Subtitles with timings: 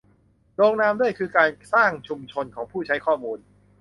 [0.59, 3.39] ลงนามด้วยคือการสร้างชุมชนของผู้ใช้ข้อมูล